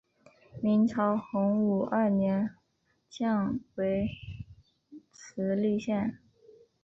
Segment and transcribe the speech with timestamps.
[0.63, 2.55] 明朝洪武二年
[3.07, 4.09] 降为
[5.11, 6.17] 慈利县。